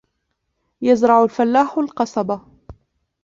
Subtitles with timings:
[0.81, 2.39] يَزْرَعُ الْفَلاَحُ الْقَصَبَ.